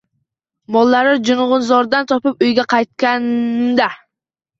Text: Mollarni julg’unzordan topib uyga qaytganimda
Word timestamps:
Mollarni 0.75 1.19
julg’unzordan 1.27 2.07
topib 2.13 2.41
uyga 2.47 2.65
qaytganimda 2.73 3.91